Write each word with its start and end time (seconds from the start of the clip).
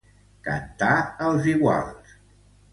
Cantar 0.47 0.89
els 1.27 1.53
iguals. 1.55 2.19